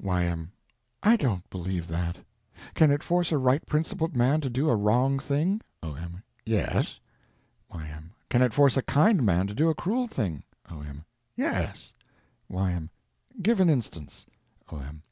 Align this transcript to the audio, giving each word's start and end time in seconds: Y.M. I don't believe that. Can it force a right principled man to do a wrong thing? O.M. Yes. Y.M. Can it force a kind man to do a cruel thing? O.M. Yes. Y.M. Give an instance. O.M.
Y.M. 0.00 0.52
I 1.02 1.16
don't 1.16 1.50
believe 1.50 1.88
that. 1.88 2.18
Can 2.74 2.92
it 2.92 3.02
force 3.02 3.32
a 3.32 3.36
right 3.36 3.66
principled 3.66 4.14
man 4.14 4.40
to 4.42 4.48
do 4.48 4.70
a 4.70 4.76
wrong 4.76 5.18
thing? 5.18 5.60
O.M. 5.82 6.22
Yes. 6.46 7.00
Y.M. 7.74 8.12
Can 8.30 8.40
it 8.40 8.54
force 8.54 8.76
a 8.76 8.82
kind 8.82 9.24
man 9.26 9.48
to 9.48 9.56
do 9.56 9.70
a 9.70 9.74
cruel 9.74 10.06
thing? 10.06 10.44
O.M. 10.70 11.04
Yes. 11.34 11.92
Y.M. 12.48 12.90
Give 13.42 13.58
an 13.58 13.68
instance. 13.68 14.24
O.M. 14.70 15.02